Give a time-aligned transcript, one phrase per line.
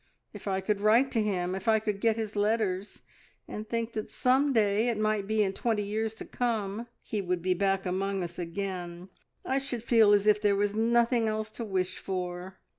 [0.33, 3.03] If I could write to him, if I could get his letters,
[3.47, 7.43] and think that some day, it might be in twenty years to come, he would
[7.43, 9.09] be back among us again,
[9.45, 12.57] I should feel as if there was nothing else to wish for."